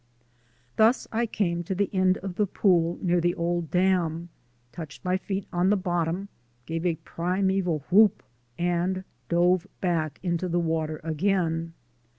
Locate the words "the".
1.75-1.93, 2.33-2.47, 3.21-3.35, 5.69-5.77, 10.49-10.59